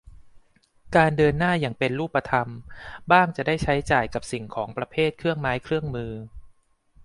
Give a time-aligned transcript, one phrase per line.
[0.95, 2.49] การเดินหน้าอย่างเป็นรูปธรรม
[3.11, 6.11] บ้างจะได้ใช้จ่ายกับสิ่งของประเภทเครื่องไม้เครื่องมือ